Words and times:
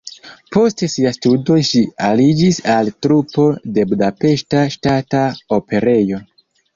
Post 0.55 0.83
siaj 0.93 1.09
studoj 1.17 1.57
ŝi 1.71 1.81
aliĝis 2.07 2.59
al 2.75 2.89
trupo 3.07 3.45
de 3.75 3.83
Budapeŝta 3.91 4.63
Ŝtata 4.77 5.21
Operejo. 5.59 6.21